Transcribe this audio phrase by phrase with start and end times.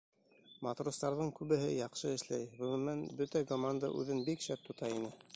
[0.67, 5.13] Матростарҙың күбеһе яҡшы эшләй, ғөмүмән, бөтә команда үҙен бик шәп тота ине.